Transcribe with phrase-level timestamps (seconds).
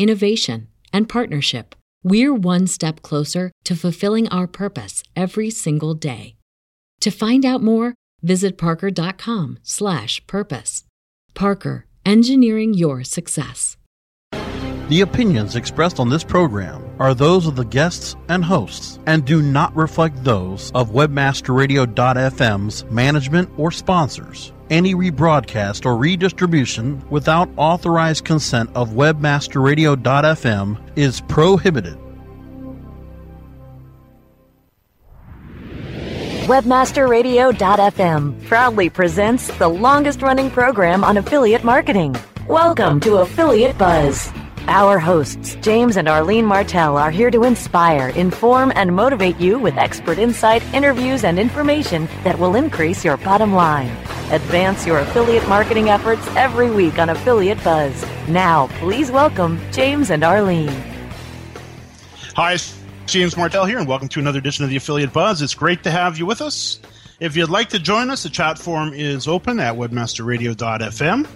[0.00, 6.36] innovation, and partnership, we're one step closer to fulfilling our purpose every single day.
[7.02, 10.84] To find out more, visit parker.com/purpose.
[11.34, 13.76] Parker, engineering your success.
[14.88, 19.40] The opinions expressed on this program are those of the guests and hosts and do
[19.40, 24.52] not reflect those of webmasterradio.fm's management or sponsors.
[24.70, 31.98] Any rebroadcast or redistribution without authorized consent of webmasterradio.fm is prohibited.
[36.46, 42.14] Webmasterradio.fm proudly presents the longest running program on affiliate marketing.
[42.46, 44.30] Welcome to Affiliate Buzz.
[44.70, 49.76] Our hosts, James and Arlene Martell, are here to inspire, inform, and motivate you with
[49.76, 53.90] expert insight, interviews, and information that will increase your bottom line.
[54.30, 58.06] Advance your affiliate marketing efforts every week on Affiliate Buzz.
[58.28, 60.68] Now, please welcome James and Arlene.
[62.36, 62.56] Hi,
[63.06, 65.42] James Martell here, and welcome to another edition of the Affiliate Buzz.
[65.42, 66.78] It's great to have you with us.
[67.18, 71.26] If you'd like to join us, the chat forum is open at webmasterradio.fm.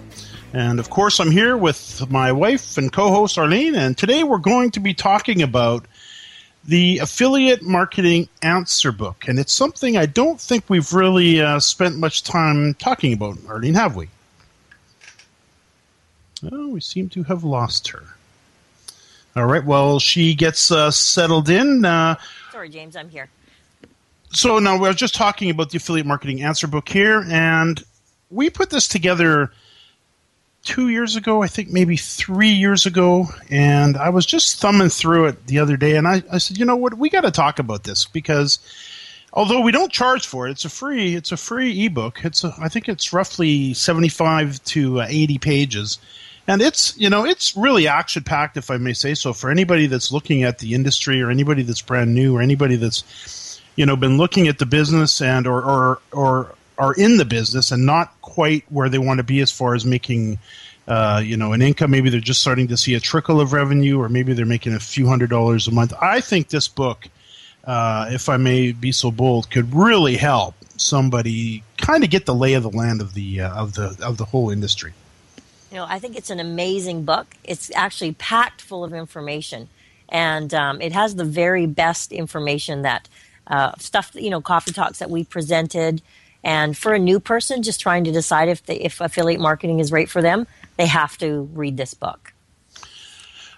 [0.55, 4.37] And of course, I'm here with my wife and co host Arlene, and today we're
[4.37, 5.85] going to be talking about
[6.63, 9.27] the affiliate marketing answer book.
[9.27, 13.73] And it's something I don't think we've really uh, spent much time talking about, Arlene,
[13.73, 14.07] have we?
[16.49, 18.03] Oh, we seem to have lost her.
[19.35, 21.83] All right, well, she gets uh, settled in.
[21.83, 22.15] Uh,
[22.53, 23.27] Sorry, James, I'm here.
[24.31, 27.83] so now we're just talking about the affiliate marketing answer book here, and
[28.31, 29.51] we put this together
[30.65, 35.27] two years ago, I think maybe three years ago, and I was just thumbing through
[35.27, 37.59] it the other day, and I, I said, you know what, we got to talk
[37.59, 38.59] about this because
[39.31, 42.25] although we don't charge for it, it's a free it's a free ebook.
[42.25, 45.99] It's a, I think it's roughly seventy five to uh, eighty pages,
[46.47, 49.87] and it's you know it's really action packed, if I may say so, for anybody
[49.87, 53.95] that's looking at the industry or anybody that's brand new or anybody that's you know
[53.95, 58.19] been looking at the business and or or or are in the business and not
[58.21, 60.37] quite where they want to be as far as making
[60.87, 63.99] uh, you know an income maybe they're just starting to see a trickle of revenue
[63.99, 67.07] or maybe they're making a few hundred dollars a month i think this book
[67.65, 72.35] uh, if i may be so bold could really help somebody kind of get the
[72.35, 74.93] lay of the land of the uh, of the of the whole industry
[75.71, 77.35] You know, I think it's an amazing book.
[77.43, 79.67] It's actually packed full of information,
[80.07, 83.09] and um, it has the very best information that
[83.47, 84.11] uh, stuff.
[84.13, 86.01] You know, coffee talks that we presented.
[86.45, 89.91] And for a new person just trying to decide if they, if affiliate marketing is
[89.91, 90.45] right for them,
[90.77, 92.33] they have to read this book.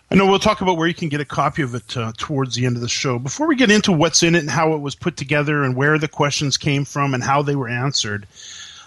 [0.09, 2.55] I know we'll talk about where you can get a copy of it uh, towards
[2.55, 3.19] the end of the show.
[3.19, 5.99] Before we get into what's in it and how it was put together and where
[5.99, 8.25] the questions came from and how they were answered,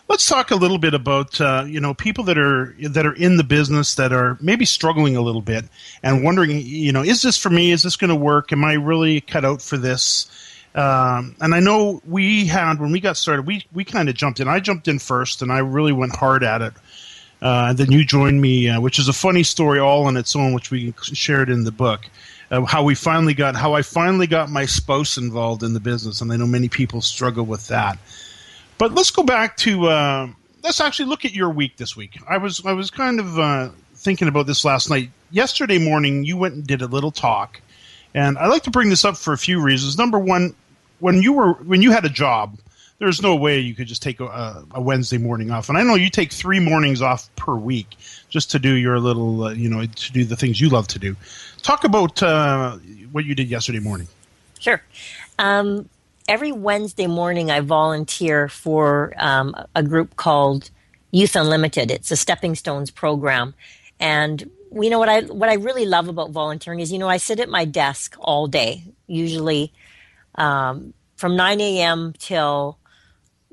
[0.08, 3.36] let's talk a little bit about uh, you know people that are that are in
[3.36, 5.66] the business that are maybe struggling a little bit
[6.02, 7.70] and wondering you know is this for me?
[7.70, 8.50] Is this going to work?
[8.50, 10.26] Am I really cut out for this?
[10.74, 14.40] Um, and I know we had when we got started, we we kind of jumped
[14.40, 14.48] in.
[14.48, 16.74] I jumped in first, and I really went hard at it.
[17.42, 20.36] Uh, and then you joined me, uh, which is a funny story all on its
[20.36, 22.02] own, which we shared in the book.
[22.50, 26.20] Uh, how we finally got, how I finally got my spouse involved in the business,
[26.20, 27.98] and I know many people struggle with that.
[28.76, 30.28] But let's go back to uh,
[30.62, 32.18] let's actually look at your week this week.
[32.28, 35.10] I was I was kind of uh, thinking about this last night.
[35.30, 37.60] Yesterday morning, you went and did a little talk,
[38.14, 39.96] and I like to bring this up for a few reasons.
[39.96, 40.54] Number one,
[41.00, 42.58] when you were when you had a job,
[43.00, 45.68] there's no way you could just take a, a Wednesday morning off.
[45.68, 47.96] And I know you take three mornings off per week
[48.28, 50.98] just to do your little, uh, you know, to do the things you love to
[50.98, 51.16] do.
[51.62, 52.76] Talk about uh,
[53.10, 54.06] what you did yesterday morning.
[54.58, 54.82] Sure.
[55.38, 55.88] Um,
[56.28, 60.70] every Wednesday morning, I volunteer for um, a group called
[61.10, 61.90] Youth Unlimited.
[61.90, 63.54] It's a Stepping Stones program.
[63.98, 67.16] And you know what I what I really love about volunteering is you know I
[67.16, 69.72] sit at my desk all day, usually
[70.34, 72.14] um, from 9 a.m.
[72.18, 72.78] till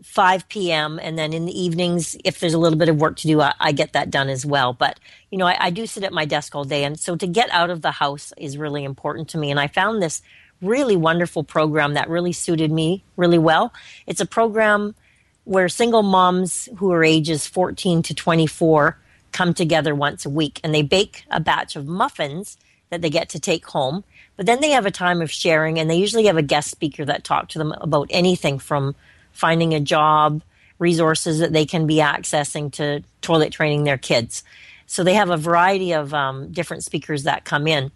[0.03, 0.99] 5 p.m.
[1.01, 3.53] and then in the evenings, if there's a little bit of work to do, I,
[3.59, 4.73] I get that done as well.
[4.73, 4.99] But
[5.31, 7.49] you know, I, I do sit at my desk all day, and so to get
[7.51, 9.51] out of the house is really important to me.
[9.51, 10.21] And I found this
[10.61, 13.73] really wonderful program that really suited me really well.
[14.05, 14.95] It's a program
[15.43, 18.97] where single moms who are ages 14 to 24
[19.31, 22.57] come together once a week and they bake a batch of muffins
[22.89, 24.03] that they get to take home.
[24.35, 27.05] But then they have a time of sharing and they usually have a guest speaker
[27.05, 28.95] that talk to them about anything from
[29.31, 30.41] finding a job,
[30.79, 34.43] resources that they can be accessing to toilet training their kids.
[34.85, 37.91] So they have a variety of um, different speakers that come in.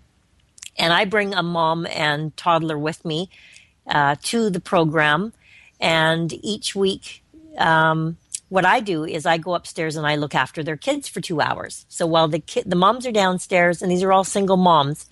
[0.78, 3.30] And I bring a mom and toddler with me
[3.88, 5.34] uh, to the program.
[5.80, 7.24] And each week,
[7.58, 8.18] um,
[8.52, 11.40] what I do is I go upstairs and I look after their kids for two
[11.40, 11.86] hours.
[11.88, 15.10] So while the kid, the moms are downstairs, and these are all single moms,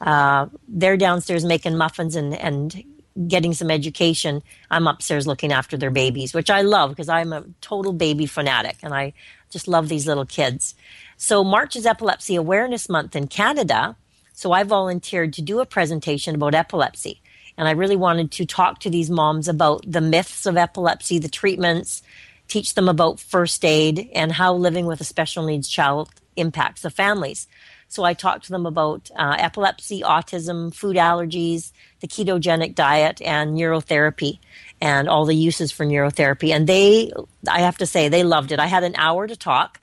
[0.00, 2.82] uh, they're downstairs making muffins and and
[3.28, 4.42] getting some education.
[4.72, 8.78] I'm upstairs looking after their babies, which I love because I'm a total baby fanatic
[8.82, 9.12] and I
[9.50, 10.74] just love these little kids.
[11.16, 13.94] So March is Epilepsy Awareness Month in Canada.
[14.32, 17.22] So I volunteered to do a presentation about epilepsy.
[17.56, 21.28] And I really wanted to talk to these moms about the myths of epilepsy, the
[21.28, 22.02] treatments,
[22.48, 26.90] teach them about first aid and how living with a special needs child impacts the
[26.90, 27.46] families.
[27.88, 31.70] So I talked to them about uh, epilepsy, autism, food allergies,
[32.00, 34.40] the ketogenic diet, and neurotherapy,
[34.80, 36.50] and all the uses for neurotherapy.
[36.50, 37.12] And they,
[37.48, 38.58] I have to say, they loved it.
[38.58, 39.80] I had an hour to talk.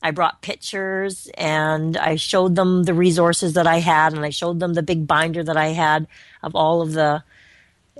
[0.00, 4.60] I brought pictures and I showed them the resources that I had, and I showed
[4.60, 6.06] them the big binder that I had
[6.44, 7.24] of all of the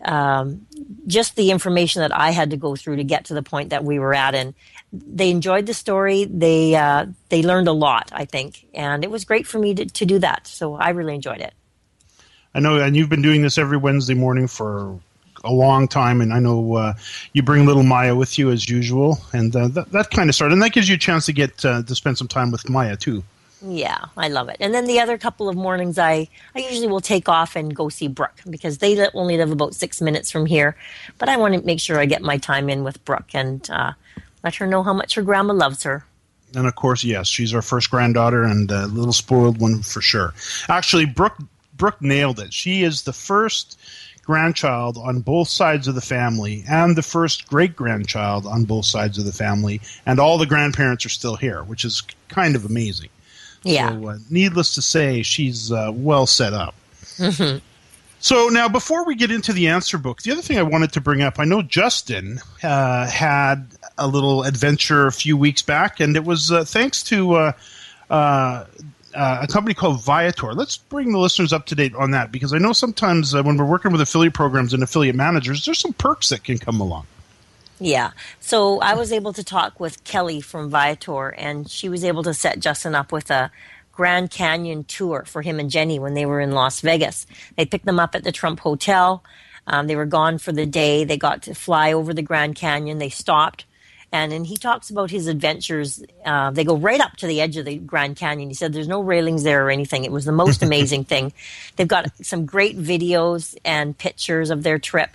[0.05, 0.67] um,
[1.07, 3.85] just the information that I had to go through to get to the point that
[3.85, 4.35] we were at.
[4.35, 4.55] And
[4.93, 6.25] they enjoyed the story.
[6.25, 9.85] They uh, they learned a lot, I think, and it was great for me to,
[9.85, 10.47] to do that.
[10.47, 11.55] So I really enjoyed it.
[12.55, 14.99] I know, and you've been doing this every Wednesday morning for
[15.45, 16.95] a long time, and I know uh,
[17.33, 20.55] you bring little Maya with you as usual, and uh, that, that kind of started,
[20.55, 22.97] and that gives you a chance to get uh, to spend some time with Maya
[22.97, 23.23] too.
[23.61, 24.57] Yeah, I love it.
[24.61, 27.89] And then the other couple of mornings, I I usually will take off and go
[27.89, 30.77] see Brooke because they only live about six minutes from here,
[31.19, 33.93] but I want to make sure I get my time in with Brooke and uh,
[34.45, 36.05] let her know how much her grandma loves her.
[36.55, 40.35] And of course, yes, she's our first granddaughter and a little spoiled one for sure.
[40.69, 41.39] Actually, Brooke
[41.77, 42.55] Brooke nailed it.
[42.55, 43.79] She is the first
[44.23, 49.17] grandchild on both sides of the family and the first great grandchild on both sides
[49.19, 53.09] of the family, and all the grandparents are still here, which is kind of amazing.
[53.63, 53.91] Yeah.
[53.91, 56.75] So, uh, needless to say, she's uh, well set up.
[57.17, 57.59] Mm-hmm.
[58.21, 61.01] So now, before we get into the answer book, the other thing I wanted to
[61.01, 66.17] bring up, I know Justin uh, had a little adventure a few weeks back, and
[66.17, 67.53] it was uh, thanks to uh,
[68.11, 68.65] uh,
[69.15, 70.53] uh, a company called Viator.
[70.53, 73.57] Let's bring the listeners up to date on that because I know sometimes uh, when
[73.57, 77.07] we're working with affiliate programs and affiliate managers, there's some perks that can come along.
[77.81, 78.13] Yeah.
[78.41, 82.35] So I was able to talk with Kelly from Viator, and she was able to
[82.35, 83.51] set Justin up with a
[83.93, 87.27] Grand Canyon tour for him and Jenny when they were in Las Vegas.
[87.57, 89.23] They picked them up at the Trump Hotel.
[89.67, 91.05] Um, they were gone for the day.
[91.05, 92.99] They got to fly over the Grand Canyon.
[92.99, 93.65] They stopped
[94.13, 96.03] and and he talks about his adventures.
[96.25, 98.49] Uh, they go right up to the edge of the Grand Canyon.
[98.49, 100.05] He said there's no railings there or anything.
[100.05, 101.33] It was the most amazing thing.
[101.77, 105.11] They've got some great videos and pictures of their trip,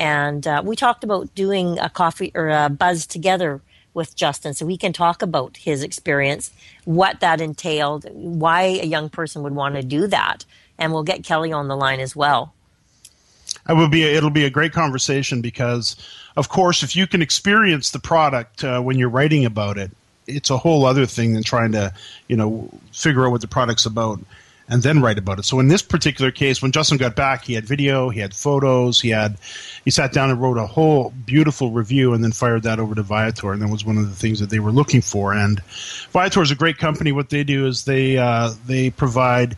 [0.00, 3.60] and uh, we talked about doing a coffee or a buzz together
[3.92, 6.52] with Justin, so we can talk about his experience,
[6.86, 10.46] what that entailed, why a young person would want to do that,
[10.78, 12.54] and we'll get Kelly on the line as well.
[13.68, 15.96] It will be a, it'll be a great conversation because,
[16.34, 19.90] of course, if you can experience the product uh, when you're writing about it,
[20.26, 21.92] it's a whole other thing than trying to
[22.26, 24.18] you know figure out what the product's about
[24.70, 25.44] and then write about it.
[25.44, 29.00] So in this particular case, when Justin got back, he had video, he had photos,
[29.00, 29.36] he had
[29.84, 33.02] he sat down and wrote a whole beautiful review, and then fired that over to
[33.02, 35.34] Viator, and that was one of the things that they were looking for.
[35.34, 35.60] And
[36.12, 37.12] Viator is a great company.
[37.12, 39.56] What they do is they uh, they provide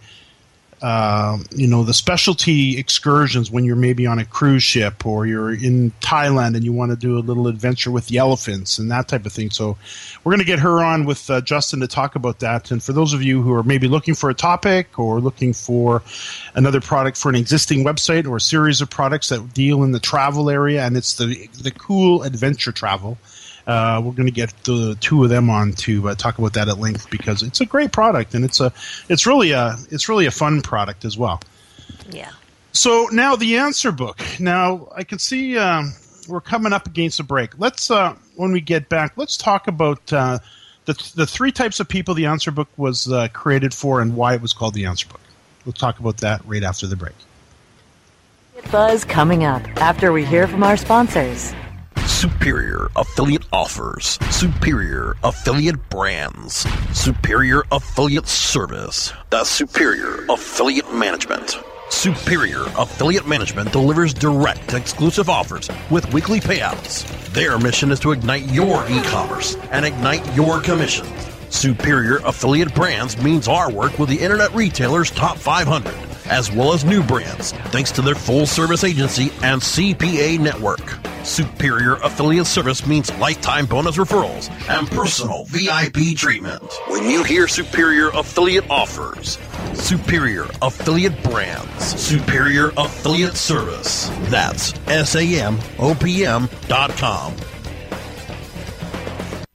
[0.82, 5.54] uh, you know the specialty excursions when you're maybe on a cruise ship or you're
[5.54, 9.06] in Thailand and you want to do a little adventure with the elephants and that
[9.06, 9.50] type of thing.
[9.50, 9.78] So
[10.24, 12.72] we're going to get her on with uh, Justin to talk about that.
[12.72, 16.02] And for those of you who are maybe looking for a topic or looking for
[16.54, 20.00] another product for an existing website or a series of products that deal in the
[20.00, 23.18] travel area and it's the the cool adventure travel.
[23.66, 26.68] Uh, we're going to get the two of them on to uh, talk about that
[26.68, 28.72] at length because it's a great product and it's a
[29.08, 31.40] it's really a it's really a fun product as well.
[32.10, 32.30] Yeah.
[32.72, 34.20] So now the answer book.
[34.40, 35.92] Now I can see um,
[36.28, 37.58] we're coming up against a break.
[37.58, 40.38] Let's uh, when we get back, let's talk about uh,
[40.86, 44.34] the the three types of people the answer book was uh, created for and why
[44.34, 45.20] it was called the answer book.
[45.64, 47.14] We'll talk about that right after the break.
[48.70, 51.52] Buzz coming up after we hear from our sponsors.
[52.22, 56.64] Superior affiliate offers, superior affiliate brands,
[56.96, 61.58] superior affiliate service, the superior affiliate management.
[61.90, 67.04] Superior Affiliate Management delivers direct exclusive offers with weekly payouts.
[67.32, 71.10] Their mission is to ignite your e commerce and ignite your commissions.
[71.50, 75.92] Superior Affiliate Brands means our work with the Internet Retailer's Top 500,
[76.26, 81.11] as well as new brands, thanks to their full service agency and CPA network.
[81.24, 86.62] Superior Affiliate Service means lifetime bonus referrals and personal VIP treatment.
[86.88, 89.38] When you hear Superior Affiliate Offers,
[89.74, 97.34] Superior Affiliate Brands, Superior Affiliate Service, that's S-A-M-O-P-M dot com.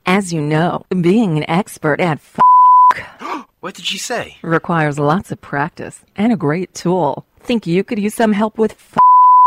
[0.06, 4.38] As you know, being an expert at f- What did she say?
[4.42, 7.26] requires lots of practice and a great tool.
[7.42, 8.98] Think you could use some help with f-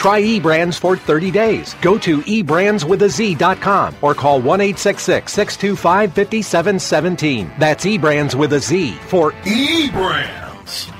[0.00, 1.74] Try eBrandz for 30 days.
[1.82, 7.52] Go to eBrandsWithAZ.com or call 1 625 5717.
[7.58, 10.90] That's eBrandz with a Z for eBrandz.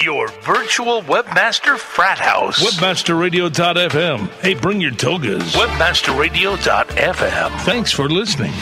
[0.00, 2.62] Your virtual webmaster frat house.
[2.64, 4.28] Webmasterradio.fm.
[4.40, 5.42] Hey, bring your togas.
[5.54, 7.60] Webmasterradio.fm.
[7.62, 8.52] Thanks for listening.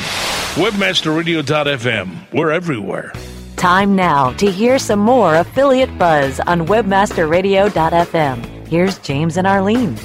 [0.54, 2.32] Webmasterradio.fm.
[2.32, 3.12] We're everywhere.
[3.56, 8.53] Time now to hear some more affiliate buzz on webmasterradio.fm.
[8.66, 9.96] Here's James and Arlene.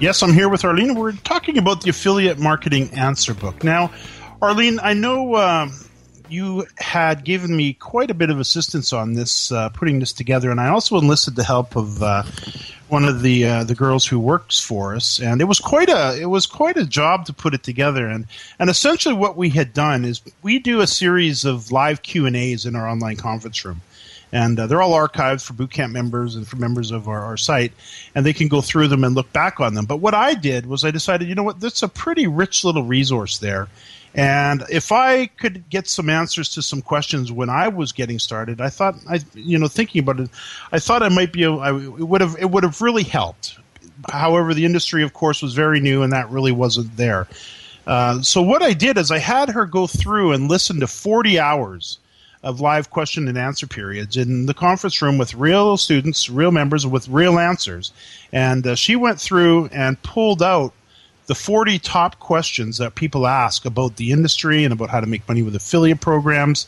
[0.00, 0.94] Yes, I'm here with Arlene.
[0.94, 3.62] We're talking about the affiliate marketing answer book.
[3.62, 3.92] Now,
[4.40, 5.72] Arlene, I know um,
[6.30, 10.50] you had given me quite a bit of assistance on this, uh, putting this together,
[10.50, 12.22] and I also enlisted the help of uh,
[12.88, 16.18] one of the uh, the girls who works for us, and it was quite a
[16.18, 18.06] it was quite a job to put it together.
[18.06, 18.26] And
[18.58, 22.36] and essentially, what we had done is we do a series of live Q and
[22.36, 23.82] A's in our online conference room
[24.32, 27.72] and uh, they're all archived for bootcamp members and for members of our, our, site
[28.14, 29.86] and they can go through them and look back on them.
[29.86, 32.84] But what i did was i decided you know what that's a pretty rich little
[32.84, 33.68] resource there.
[34.14, 38.60] And if i could get some answers to some questions when i was getting started
[38.60, 40.30] i thought i you know thinking about it
[40.72, 43.56] i thought i might be I, it would have it would have really helped.
[44.10, 47.28] However the industry of course was very new and that really wasn't there.
[47.86, 51.38] Uh, so what i did is i had her go through and listen to 40
[51.38, 51.99] hours
[52.42, 56.86] of live question and answer periods in the conference room with real students, real members
[56.86, 57.92] with real answers.
[58.32, 60.72] And uh, she went through and pulled out
[61.26, 65.28] the 40 top questions that people ask about the industry and about how to make
[65.28, 66.66] money with affiliate programs.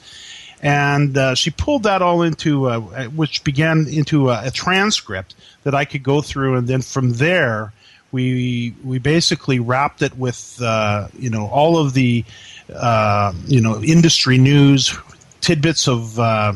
[0.62, 5.75] And uh, she pulled that all into, uh, which began into a, a transcript that
[5.75, 7.73] I could go through, and then from there,
[8.12, 12.25] we we basically wrapped it with uh, you know all of the
[12.73, 14.97] uh, you know industry news,
[15.43, 16.55] tidbits of uh,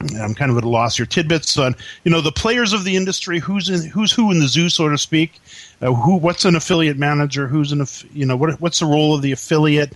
[0.00, 1.06] I'm kind of at a loss here.
[1.06, 1.74] Tidbits on
[2.04, 4.88] you know the players of the industry, who's in, who's who in the zoo, so
[4.88, 5.40] to speak.
[5.80, 7.48] Uh, who what's an affiliate manager?
[7.48, 9.92] Who's an you know what what's the role of the affiliate,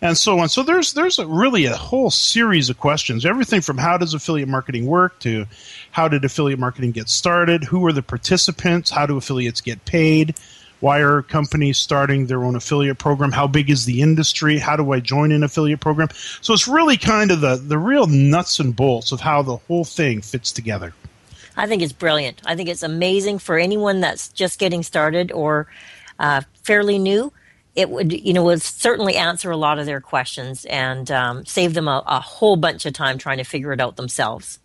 [0.00, 0.48] and so on.
[0.48, 3.26] So there's there's a, really a whole series of questions.
[3.26, 5.46] Everything from how does affiliate marketing work to
[5.90, 7.64] how did affiliate marketing get started?
[7.64, 8.90] Who are the participants?
[8.90, 10.36] How do affiliates get paid?
[10.84, 13.32] Why are companies starting their own affiliate program?
[13.32, 14.58] How big is the industry?
[14.58, 16.08] How do I join an affiliate program?
[16.42, 19.86] So it's really kind of the, the real nuts and bolts of how the whole
[19.86, 20.92] thing fits together.
[21.56, 22.42] I think it's brilliant.
[22.44, 25.68] I think it's amazing for anyone that's just getting started or
[26.18, 27.32] uh, fairly new.
[27.74, 31.72] It would, you know, would certainly answer a lot of their questions and um, save
[31.72, 34.58] them a, a whole bunch of time trying to figure it out themselves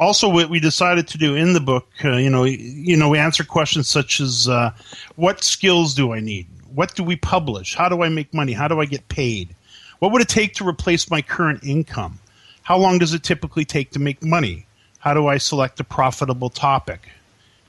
[0.00, 3.18] also what we decided to do in the book uh, you know you know we
[3.18, 4.72] answer questions such as uh,
[5.16, 8.66] what skills do i need what do we publish how do i make money how
[8.66, 9.54] do i get paid
[10.00, 12.18] What would it take to replace my current income?
[12.62, 14.66] How long does it typically take to make money?
[14.98, 17.08] How do I select a profitable topic?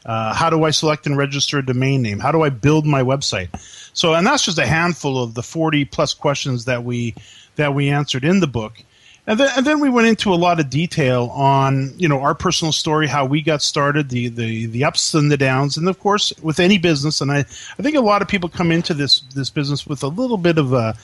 [0.06, 2.20] Uh, how do I select and register a domain name?
[2.20, 3.50] How do I build my website?
[3.94, 7.14] So, and that's just a handful of the 40 plus questions that we
[7.58, 8.82] that we answered in the book.
[9.28, 12.34] And then, and then we went into a lot of detail on you know our
[12.34, 16.00] personal story, how we got started, the, the the ups and the downs, and of
[16.00, 17.22] course with any business.
[17.22, 20.08] And I, I think a lot of people come into this this business with a
[20.08, 20.96] little bit of a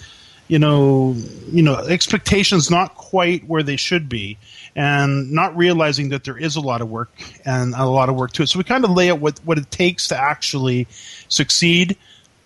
[0.48, 1.16] you know
[1.52, 4.40] you know expectations not quite where they should be,
[4.76, 7.12] and not realizing that there is a lot of work
[7.46, 8.48] and a lot of work to it.
[8.48, 10.88] So we kind of lay out what what it takes to actually
[11.28, 11.98] succeed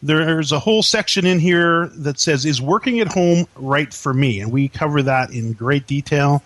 [0.03, 4.39] there's a whole section in here that says, Is working at home right for me?
[4.39, 6.43] And we cover that in great detail.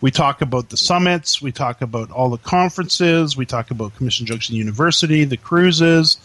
[0.00, 4.26] We talk about the summits, we talk about all the conferences, we talk about Commission
[4.26, 6.18] Junction University, the cruises,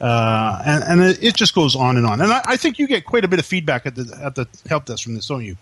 [0.00, 2.20] uh, and, and it, just goes on and on.
[2.20, 4.46] And I, I, think you get quite a bit of feedback at the, at the
[4.68, 5.56] help desk from this, don't you?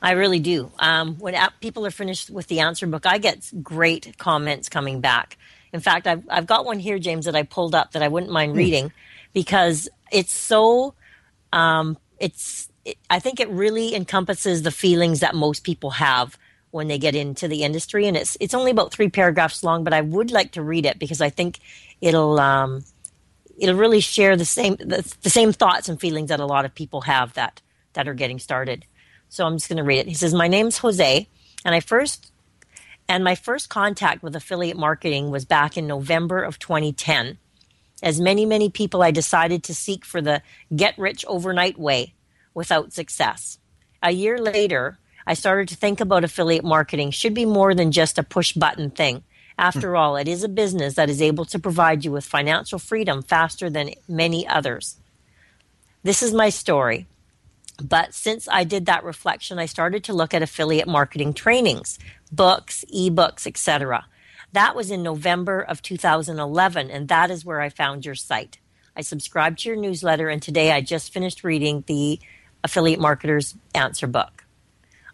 [0.00, 0.70] I really do.
[0.78, 5.36] Um, when people are finished with the answer book, I get great comments coming back.
[5.72, 8.32] In fact, I've, I've got one here, James, that I pulled up that I wouldn't
[8.32, 8.58] mind hmm.
[8.58, 8.92] reading
[9.34, 10.94] because it's so
[11.52, 16.38] um, it's it, I think it really encompasses the feelings that most people have
[16.70, 19.92] when they get into the industry, and it's it's only about three paragraphs long, but
[19.92, 21.58] I would like to read it because I think
[22.00, 22.84] it'll um,
[23.58, 26.74] it'll really share the same the, the same thoughts and feelings that a lot of
[26.74, 27.60] people have that
[27.94, 28.84] that are getting started.
[29.28, 30.08] So I'm just going to read it.
[30.08, 31.28] He says, "My name's Jose,
[31.64, 32.32] and I first
[33.08, 37.38] and my first contact with affiliate marketing was back in November of 2010."
[38.02, 40.42] As many, many people, I decided to seek for the
[40.74, 42.14] get rich overnight way
[42.54, 43.58] without success.
[44.02, 48.18] A year later, I started to think about affiliate marketing should be more than just
[48.18, 49.22] a push button thing.
[49.58, 49.96] After hmm.
[49.96, 53.70] all, it is a business that is able to provide you with financial freedom faster
[53.70, 54.96] than many others.
[56.02, 57.06] This is my story.
[57.80, 61.98] But since I did that reflection, I started to look at affiliate marketing trainings,
[62.30, 64.04] books, ebooks, etc.
[64.52, 68.58] That was in November of 2011, and that is where I found your site.
[68.94, 72.20] I subscribed to your newsletter, and today I just finished reading the
[72.62, 74.44] Affiliate Marketers Answer book.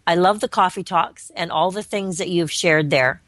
[0.05, 3.21] I love the coffee talks and all the things that you've shared there.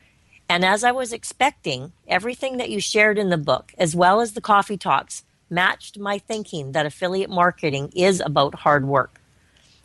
[0.49, 4.33] And as I was expecting, everything that you shared in the book, as well as
[4.33, 9.21] the coffee talks, matched my thinking that affiliate marketing is about hard work.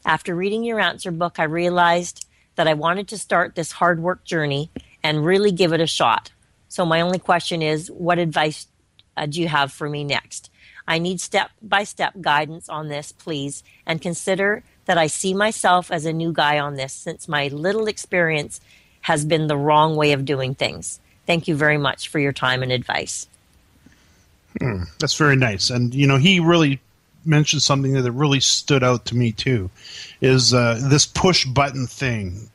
[0.04, 4.24] After reading your answer book, I realized that I wanted to start this hard work
[4.24, 4.70] journey
[5.06, 6.32] and really give it a shot.
[6.68, 8.66] So, my only question is what advice
[9.16, 10.50] uh, do you have for me next?
[10.88, 15.92] I need step by step guidance on this, please, and consider that I see myself
[15.92, 18.60] as a new guy on this since my little experience
[19.02, 20.98] has been the wrong way of doing things.
[21.24, 23.28] Thank you very much for your time and advice.
[24.60, 25.70] Hmm, that's very nice.
[25.70, 26.80] And, you know, he really
[27.24, 29.70] mentioned something that really stood out to me, too,
[30.20, 32.50] is uh, this push button thing.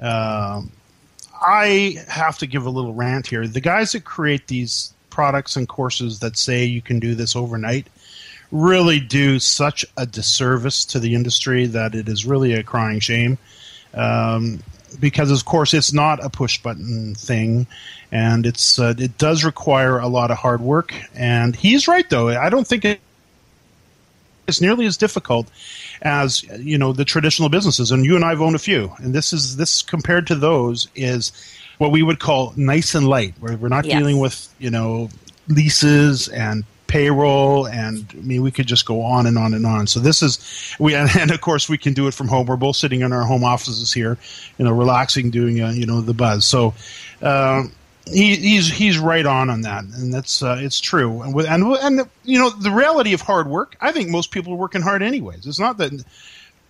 [0.00, 0.62] Uh,
[1.44, 3.46] I have to give a little rant here.
[3.46, 7.86] The guys that create these products and courses that say you can do this overnight
[8.50, 13.38] really do such a disservice to the industry that it is really a crying shame.
[13.94, 14.60] Um,
[15.00, 17.66] because of course it's not a push button thing,
[18.10, 20.94] and it's uh, it does require a lot of hard work.
[21.14, 22.28] And he's right though.
[22.28, 23.00] I don't think it,
[24.52, 25.50] it's nearly as difficult
[26.02, 29.32] as you know the traditional businesses, and you and I've owned a few, and this
[29.32, 31.32] is this compared to those is
[31.78, 33.98] what we would call nice and light, where we're not yes.
[33.98, 35.08] dealing with you know
[35.48, 39.86] leases and payroll and I mean we could just go on and on and on.
[39.86, 42.46] So this is we and, and, of course we can do it from home.
[42.46, 44.18] We're both sitting in our home offices here,
[44.58, 46.44] you know, relaxing, doing uh, you know the buzz.
[46.44, 46.74] So.
[47.20, 47.64] Uh,
[48.06, 51.22] he, he's he's right on on that, and that's uh, it's true.
[51.22, 53.76] And with, and and you know the reality of hard work.
[53.80, 55.46] I think most people are working hard anyways.
[55.46, 56.04] It's not that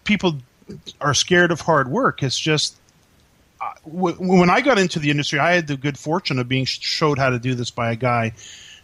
[0.05, 0.39] people
[1.01, 2.23] are scared of hard work.
[2.23, 2.77] It's just
[3.61, 6.65] uh, w- when I got into the industry, I had the good fortune of being
[6.65, 8.33] showed how to do this by a guy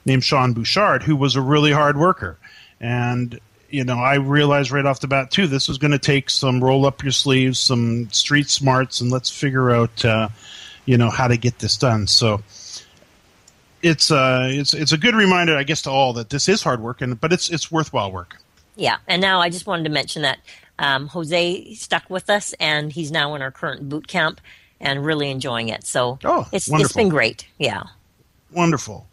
[0.05, 2.39] named Sean Bouchard, who was a really hard worker,
[2.81, 3.39] and
[3.71, 6.63] you know, I realized right off the bat too, this was going to take some
[6.63, 10.29] roll up your sleeves, some street smarts, and let's figure out, uh,
[10.89, 12.07] you know how to get this done.
[12.07, 12.43] So
[13.83, 16.81] it's uh it's it's a good reminder, I guess, to all that this is hard
[16.81, 18.41] work, and but it's it's worthwhile work.
[18.75, 20.39] Yeah, and now I just wanted to mention that
[20.79, 24.41] um, Jose stuck with us, and he's now in our current boot camp
[24.81, 25.85] and really enjoying it.
[25.85, 26.87] So oh, it's wonderful.
[26.87, 27.47] it's been great.
[27.59, 27.83] Yeah,
[28.51, 29.07] wonderful.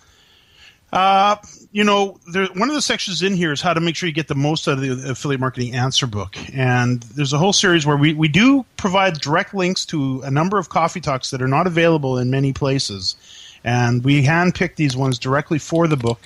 [0.93, 1.35] Uh,
[1.75, 4.15] you know, there, one of the sections in here is how to make sure you
[4.15, 6.37] get the most out of the affiliate marketing answer book.
[6.53, 10.57] And there's a whole series where we, we do provide direct links to a number
[10.57, 13.17] of coffee talks that are not available in many places.
[13.65, 16.21] And we handpick these ones directly for the book.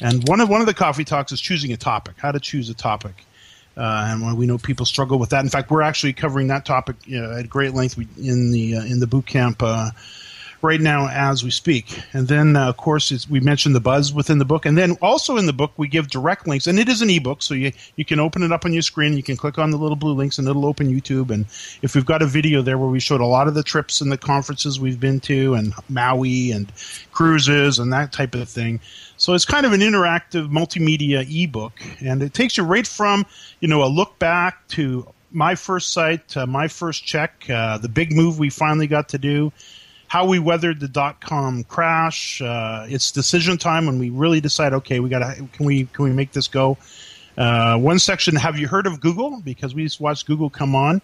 [0.00, 2.70] And one of one of the coffee talks is choosing a topic, how to choose
[2.70, 3.24] a topic.
[3.76, 5.42] Uh, and we know people struggle with that.
[5.42, 8.84] In fact, we're actually covering that topic you know, at great length in the uh,
[8.84, 9.90] in the boot camp uh,
[10.64, 12.02] right now as we speak.
[12.12, 14.66] And then, uh, of course, we mentioned the buzz within the book.
[14.66, 16.66] And then also in the book, we give direct links.
[16.66, 19.12] And it is an ebook, so you, you can open it up on your screen.
[19.12, 21.30] You can click on the little blue links, and it'll open YouTube.
[21.30, 21.46] And
[21.82, 24.10] if we've got a video there where we showed a lot of the trips and
[24.10, 26.72] the conferences we've been to, and Maui and
[27.12, 28.80] cruises and that type of thing.
[29.16, 33.26] So it's kind of an interactive multimedia ebook, and it takes you right from
[33.60, 37.88] you know a look back to my first site, uh, my first check, uh, the
[37.88, 39.52] big move we finally got to do,
[40.14, 42.40] how we weathered the dot com crash.
[42.40, 46.04] Uh, it's decision time when we really decide, okay, we got to can we can
[46.04, 46.78] we make this go?
[47.36, 49.40] Uh, one section, have you heard of Google?
[49.40, 51.02] Because we just watched Google come on.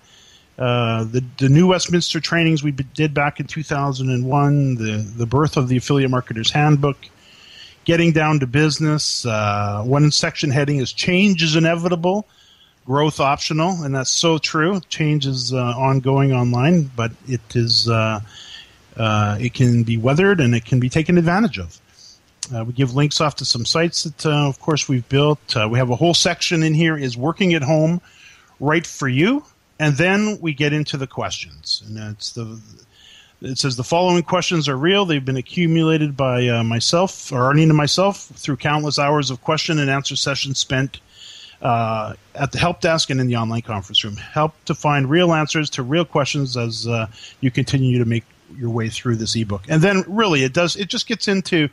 [0.57, 5.67] Uh, the the new Westminster trainings we did back in 2001, the the birth of
[5.67, 6.97] the Affiliate Marketers Handbook,
[7.85, 9.27] getting down to business.
[9.27, 12.29] Uh, one section heading is change is inevitable,
[12.87, 14.79] growth optional, and that's so true.
[14.89, 18.21] Change is uh, ongoing online, but it is uh,
[18.97, 21.79] uh, it can be weathered and it can be taken advantage of.
[22.55, 25.57] Uh, we give links off to some sites that, uh, of course, we've built.
[25.57, 28.01] Uh, we have a whole section in here is working at home,
[28.59, 29.45] right for you,
[29.79, 31.83] and then we get into the questions.
[31.87, 32.61] And it's the
[33.43, 35.07] it says the following questions are real.
[35.07, 39.79] They've been accumulated by uh, myself or Arlene and myself through countless hours of question
[39.79, 41.01] and answer sessions spent
[41.63, 44.17] uh, at the help desk and in the online conference room.
[44.17, 47.07] Help to find real answers to real questions as uh,
[47.41, 48.25] you continue to make
[48.57, 49.63] your way through this ebook.
[49.69, 51.69] And then really it does it just gets into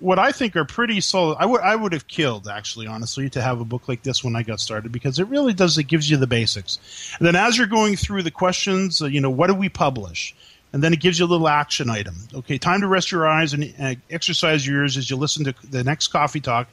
[0.00, 1.36] what I think are pretty solid.
[1.38, 4.36] I would I would have killed actually, honestly, to have a book like this when
[4.36, 5.78] I got started because it really does.
[5.78, 6.78] It gives you the basics,
[7.18, 10.34] and then as you're going through the questions, uh, you know, what do we publish?
[10.72, 12.16] And then it gives you a little action item.
[12.34, 15.54] Okay, time to rest your eyes and uh, exercise your ears as you listen to
[15.70, 16.66] the next coffee talk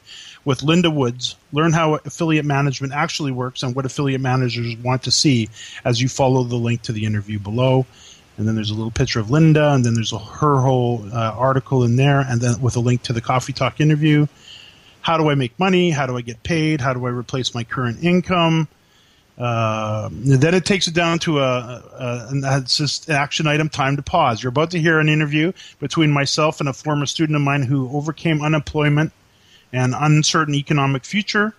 [0.43, 1.35] with Linda Woods.
[1.53, 5.49] Learn how affiliate management actually works and what affiliate managers want to see
[5.85, 7.85] as you follow the link to the interview below
[8.37, 11.31] and then there's a little picture of Linda, and then there's a, her whole uh,
[11.31, 14.27] article in there, and then with a link to the Coffee Talk interview.
[15.01, 15.89] How do I make money?
[15.89, 16.79] How do I get paid?
[16.79, 18.67] How do I replace my current income?
[19.37, 24.03] Uh, then it takes it down to a, a, a just action item time to
[24.03, 24.43] pause.
[24.43, 27.89] You're about to hear an interview between myself and a former student of mine who
[27.95, 29.11] overcame unemployment
[29.73, 31.55] and uncertain economic future,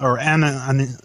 [0.00, 0.98] or an, an,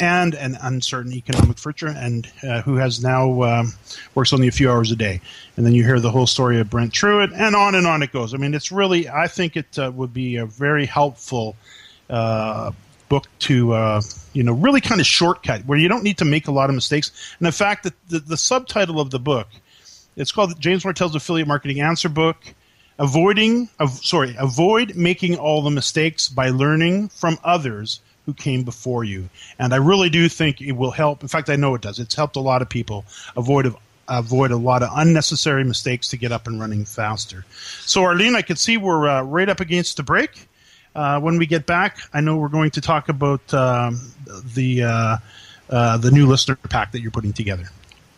[0.00, 3.72] and an uncertain economic future, and uh, who has now um,
[4.14, 5.20] works only a few hours a day.
[5.56, 8.12] And then you hear the whole story of Brent Truitt, and on and on it
[8.12, 8.34] goes.
[8.34, 11.56] I mean, it's really, I think it uh, would be a very helpful
[12.08, 12.72] uh,
[13.08, 14.00] book to, uh,
[14.32, 16.74] you know, really kind of shortcut where you don't need to make a lot of
[16.74, 17.12] mistakes.
[17.38, 19.48] And the fact that the, the subtitle of the book,
[20.16, 22.36] it's called James Martell's Affiliate Marketing Answer Book.
[22.98, 29.04] Avoiding, of, sorry, avoid making all the mistakes by learning from others who came before
[29.04, 29.28] you.
[29.58, 31.22] And I really do think it will help.
[31.22, 31.98] In fact, I know it does.
[31.98, 33.04] It's helped a lot of people
[33.36, 33.74] avoid
[34.08, 37.44] avoid a lot of unnecessary mistakes to get up and running faster.
[37.82, 40.48] So, Arlene, I can see we're uh, right up against the break.
[40.94, 44.12] Uh, when we get back, I know we're going to talk about um,
[44.54, 45.16] the uh,
[45.70, 47.68] uh the new listener pack that you're putting together.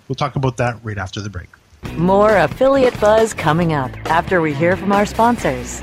[0.08, 1.48] We'll talk about that right after the break.
[1.96, 5.82] More affiliate buzz coming up after we hear from our sponsors.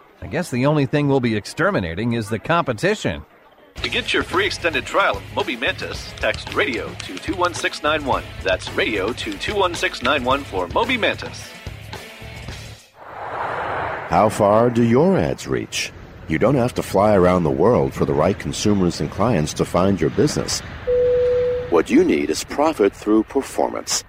[0.23, 3.25] I guess the only thing we'll be exterminating is the competition.
[3.77, 8.23] To get your free extended trial of Moby Mantis, text radio to 21691.
[8.43, 11.49] That's radio to 21691 for Moby Mantis.
[12.99, 15.91] How far do your ads reach?
[16.27, 19.65] You don't have to fly around the world for the right consumers and clients to
[19.65, 20.59] find your business.
[21.71, 24.03] What you need is profit through performance.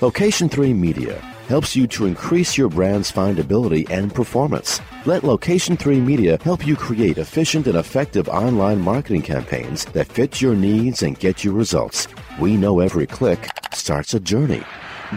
[0.00, 4.80] Location 3 Media helps you to increase your brand's findability and performance.
[5.04, 10.40] Let Location 3 Media help you create efficient and effective online marketing campaigns that fit
[10.40, 12.06] your needs and get you results.
[12.38, 14.62] We know every click starts a journey.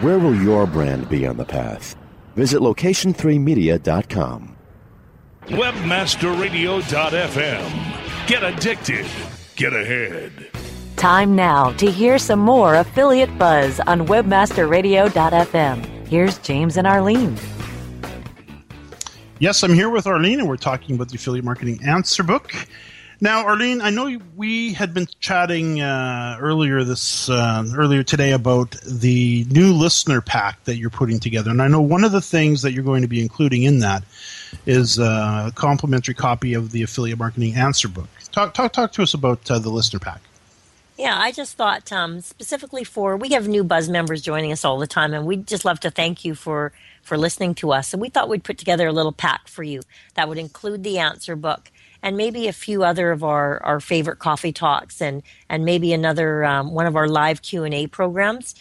[0.01, 1.95] Where will your brand be on the path?
[2.35, 4.57] Visit location3media.com.
[5.45, 8.25] Webmasterradio.fm.
[8.25, 9.05] Get addicted.
[9.55, 10.49] Get ahead.
[10.95, 15.92] Time now to hear some more affiliate buzz on webmasterradio.fm.
[16.13, 17.35] Here's James and Arlene.
[19.39, 22.53] Yes, I'm here with Arlene, and we're talking about the affiliate marketing answer book.
[23.19, 28.75] Now, Arlene, I know we had been chatting uh, earlier this uh, earlier today about
[28.85, 32.61] the new listener pack that you're putting together, and I know one of the things
[32.61, 34.03] that you're going to be including in that
[34.67, 38.09] is uh, a complimentary copy of the affiliate marketing answer book.
[38.31, 40.21] Talk talk talk to us about uh, the listener pack.
[41.03, 44.79] Yeah, I just thought um, specifically for we have new Buzz members joining us all
[44.79, 47.91] the time, and we'd just love to thank you for for listening to us.
[47.91, 49.81] And we thought we'd put together a little pack for you
[50.13, 51.69] that would include the answer book
[52.01, 56.45] and maybe a few other of our, our favorite coffee talks and and maybe another
[56.45, 58.55] um, one of our live Q and A programs.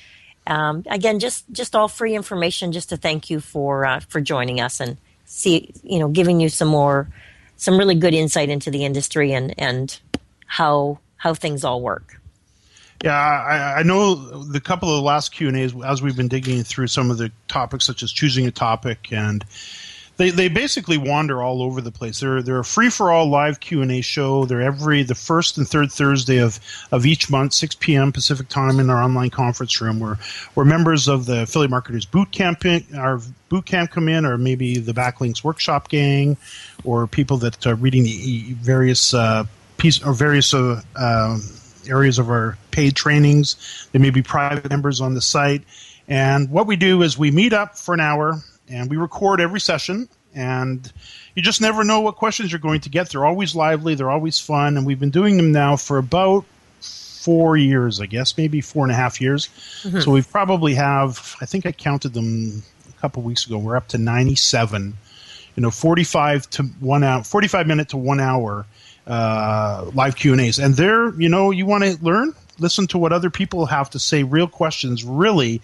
[0.49, 4.61] Um, again, just just all free information, just to thank you for uh, for joining
[4.61, 7.09] us and see you know giving you some more
[7.57, 10.01] some really good insight into the industry and and
[10.47, 12.19] how how things all work.
[13.03, 16.29] Yeah, I, I know the couple of the last Q and A's as we've been
[16.29, 19.45] digging through some of the topics, such as choosing a topic, and
[20.19, 22.21] they, they basically wander all over the place.
[22.21, 24.45] They're they're a free for all live Q and A show.
[24.45, 26.61] They're every the first and third Thursday of,
[26.93, 28.13] of each month, six p.m.
[28.13, 29.99] Pacific time in our online conference room.
[29.99, 30.19] Where
[30.55, 34.39] where members of the affiliate marketers boot camp in, our boot camp come in, or
[34.39, 36.37] maybe the backlinks workshop gang,
[36.85, 39.45] or people that are reading the various uh,
[39.77, 41.39] piece or various uh, uh,
[41.89, 43.89] areas of our paid trainings.
[43.93, 45.63] They may be private members on the site.
[46.09, 49.61] And what we do is we meet up for an hour and we record every
[49.61, 50.09] session.
[50.35, 50.91] And
[51.35, 53.11] you just never know what questions you're going to get.
[53.11, 54.77] They're always lively, they're always fun.
[54.77, 56.45] And we've been doing them now for about
[56.81, 59.49] four years, I guess, maybe four and a half years.
[59.83, 60.01] Mm-hmm.
[60.01, 63.59] So we've probably have, I think I counted them a couple weeks ago.
[63.59, 64.95] We're up to 97.
[65.55, 68.67] You know, 45 to one hour, 45 minute to one hour
[69.07, 72.99] uh, live Q and A's, and there, you know, you want to learn, listen to
[72.99, 74.23] what other people have to say.
[74.23, 75.61] Real questions really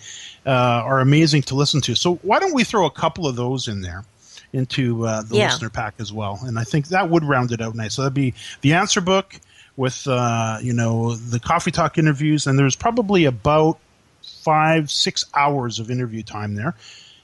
[0.46, 1.94] uh, are amazing to listen to.
[1.94, 4.04] So why don't we throw a couple of those in there?
[4.50, 5.48] Into uh, the yeah.
[5.48, 7.94] listener pack as well, and I think that would round it out nice.
[7.94, 9.38] So that'd be the answer book
[9.76, 13.78] with uh, you know the coffee talk interviews, and there's probably about
[14.22, 16.74] five six hours of interview time there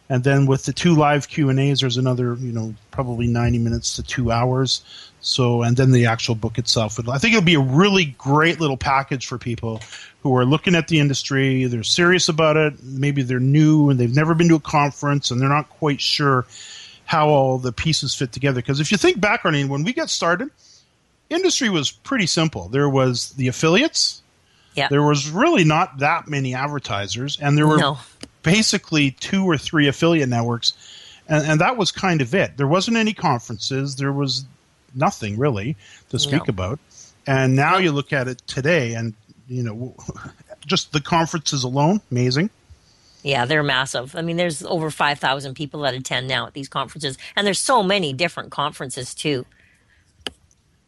[0.09, 3.59] and then with the two live q and a's there's another you know probably 90
[3.59, 4.85] minutes to two hours.
[5.21, 6.99] So and then the actual book itself.
[7.09, 9.81] I think it'll be a really great little package for people
[10.23, 14.15] who are looking at the industry they're serious about it maybe they're new and they've
[14.15, 16.47] never been to a conference and they're not quite sure
[17.07, 18.61] how all the pieces fit together.
[18.61, 20.51] Because if you think back on it when we got started
[21.31, 22.69] industry was pretty simple.
[22.69, 24.21] There was the affiliates.
[24.75, 24.89] Yeah.
[24.89, 27.99] there was really not that many advertisers and there were no
[28.45, 30.75] basically two or three affiliate networks,
[31.29, 32.57] and, and, that was kind of it.
[32.57, 33.97] There wasn't any conferences.
[33.97, 34.45] There was
[34.95, 35.75] nothing really
[36.11, 36.51] to speak no.
[36.53, 36.79] about.
[37.27, 39.15] And now you look at it today, and
[39.49, 39.95] you know,
[40.67, 42.51] just the conferences alone, amazing.
[43.23, 44.15] Yeah, they're massive.
[44.15, 47.83] I mean, there's over 5,000 people that attend now at these conferences, and there's so
[47.83, 49.47] many different conferences too.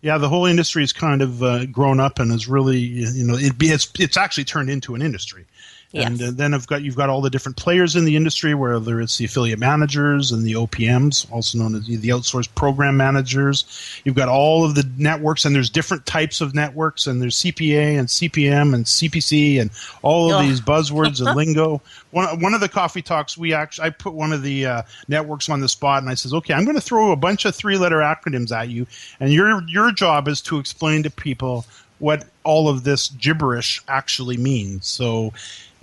[0.03, 3.37] Yeah, the whole industry has kind of uh, grown up and is really, you know,
[3.37, 5.47] it, it's it's actually turned into an industry.
[5.93, 6.07] Yes.
[6.07, 9.01] And uh, then I've got you've got all the different players in the industry, whether
[9.01, 14.01] it's the affiliate managers and the OPMs, also known as the, the outsourced program managers.
[14.05, 17.99] You've got all of the networks, and there's different types of networks, and there's CPA
[17.99, 19.71] and CPM and CPC and
[20.03, 21.81] all of these buzzwords and lingo.
[22.11, 25.49] One one of the coffee talks, we actually I put one of the uh, networks
[25.49, 27.79] on the spot, and I says, okay, I'm going to throw a bunch of three
[27.79, 28.87] letter acronyms at you,
[29.21, 31.65] and your your job is to explain to people
[31.99, 34.87] what all of this gibberish actually means.
[34.87, 35.33] So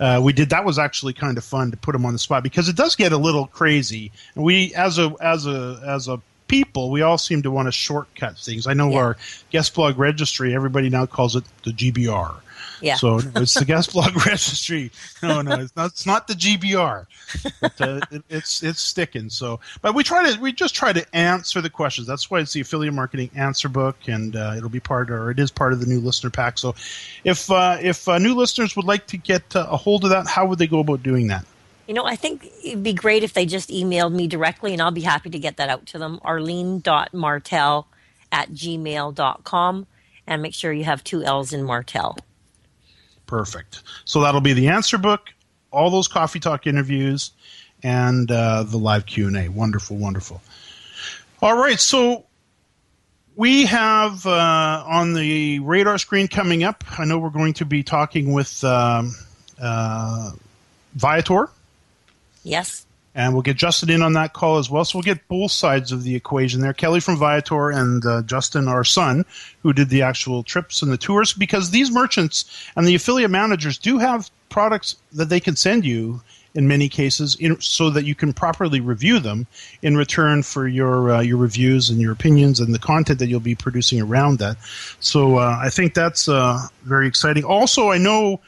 [0.00, 2.42] uh, we did that was actually kind of fun to put them on the spot
[2.42, 4.12] because it does get a little crazy.
[4.34, 7.72] And we as a as a as a people, we all seem to want to
[7.72, 8.66] shortcut things.
[8.66, 8.98] I know yeah.
[8.98, 9.16] our
[9.50, 12.34] guest blog registry, everybody now calls it the GBR.
[12.80, 12.96] Yeah.
[12.96, 14.90] So it's the guest blog registry.
[15.22, 15.86] No, no, it's not.
[15.92, 17.06] It's not the GBR.
[17.60, 19.30] But, uh, it, it's it's sticking.
[19.30, 22.06] So, but we try to we just try to answer the questions.
[22.06, 25.38] That's why it's the affiliate marketing answer book, and uh, it'll be part or it
[25.38, 26.58] is part of the new listener pack.
[26.58, 26.74] So,
[27.24, 30.26] if uh, if uh, new listeners would like to get uh, a hold of that,
[30.26, 31.44] how would they go about doing that?
[31.86, 34.90] You know, I think it'd be great if they just emailed me directly, and I'll
[34.90, 36.18] be happy to get that out to them.
[36.22, 37.86] Arlene.martell
[38.32, 39.86] at gmail.com.
[40.26, 42.16] And make sure you have two L's in Martell.
[43.26, 43.82] Perfect.
[44.04, 45.32] So that'll be the answer book,
[45.70, 47.32] all those coffee talk interviews,
[47.82, 49.48] and uh, the live Q and A.
[49.48, 50.42] Wonderful, wonderful.
[51.42, 52.24] All right, so
[53.36, 56.84] we have uh, on the radar screen coming up.
[56.98, 59.14] I know we're going to be talking with um,
[59.60, 60.32] uh,
[60.94, 61.50] Viator.
[62.44, 62.86] Yes.
[63.14, 64.84] And we'll get Justin in on that call as well.
[64.84, 66.72] So we'll get both sides of the equation there.
[66.72, 69.24] Kelly from Viator and uh, Justin, our son,
[69.62, 73.78] who did the actual trips and the tours, because these merchants and the affiliate managers
[73.78, 76.20] do have products that they can send you
[76.56, 79.46] in many cases in, so that you can properly review them
[79.82, 83.40] in return for your uh, your reviews and your opinions and the content that you'll
[83.40, 84.56] be producing around that.
[85.00, 87.44] So uh, I think that's uh, very exciting.
[87.44, 88.40] Also, I know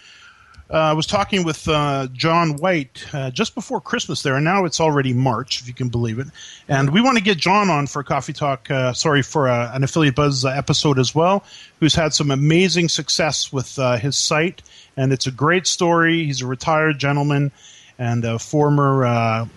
[0.69, 4.65] uh, I was talking with uh, John White uh, just before Christmas there, and now
[4.65, 6.27] it's already March, if you can believe it.
[6.69, 9.71] And we want to get John on for a Coffee Talk, uh, sorry, for a,
[9.73, 11.45] an Affiliate Buzz uh, episode as well,
[11.79, 14.63] who's had some amazing success with uh, his site.
[14.97, 16.25] And it's a great story.
[16.25, 17.53] He's a retired gentleman
[17.99, 19.49] and a former, I,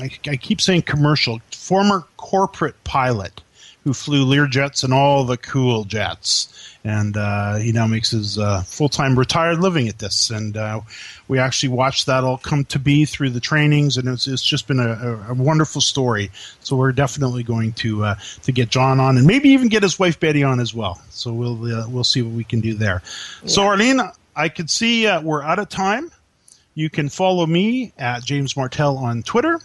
[0.00, 3.40] I keep saying commercial, former corporate pilot
[3.84, 6.76] who flew Learjets and all the cool jets.
[6.84, 10.30] And uh, he now makes his uh, full time retired living at this.
[10.30, 10.80] And uh,
[11.26, 14.66] we actually watched that all come to be through the trainings, and it's, it's just
[14.66, 16.30] been a, a, wonderful story.
[16.60, 18.14] So we're definitely going to uh,
[18.44, 21.00] to get John on, and maybe even get his wife Betty on as well.
[21.10, 23.02] So we'll uh, we'll see what we can do there.
[23.42, 23.48] Yeah.
[23.48, 24.00] So Arlene,
[24.34, 26.10] I could see uh, we're out of time.
[26.74, 29.60] You can follow me at James Martell on Twitter.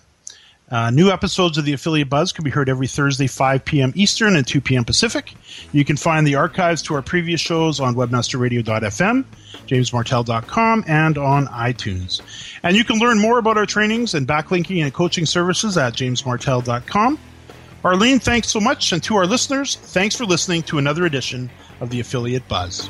[0.69, 3.93] Uh, new episodes of the Affiliate Buzz can be heard every Thursday, 5 p.m.
[3.95, 4.83] Eastern and 2 p.m.
[4.83, 5.33] Pacific.
[5.71, 9.25] You can find the archives to our previous shows on webmasterradio.fm,
[9.67, 12.21] jamesmartell.com, and on iTunes.
[12.63, 17.19] And you can learn more about our trainings and backlinking and coaching services at jamesmartell.com.
[17.83, 18.93] Arlene, thanks so much.
[18.93, 21.49] And to our listeners, thanks for listening to another edition
[21.81, 22.89] of the Affiliate Buzz.